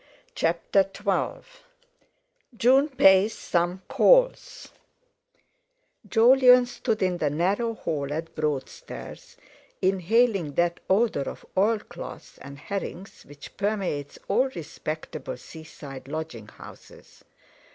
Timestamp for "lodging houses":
16.07-17.23